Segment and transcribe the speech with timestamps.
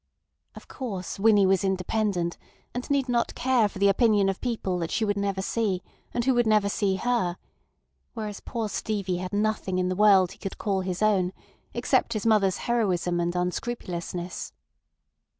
[0.55, 2.35] Of course, Winnie was independent,
[2.73, 6.25] and need not care for the opinion of people that she would never see and
[6.25, 7.37] who would never see her;
[8.15, 11.33] whereas poor Stevie had nothing in the world he could call his own
[11.75, 14.53] except his mother's heroism and unscrupulousness.